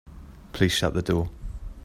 [0.51, 1.29] Please shut the door.